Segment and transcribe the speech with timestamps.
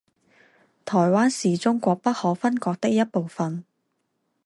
[0.83, 3.63] 台湾是中国不可分割的一部分。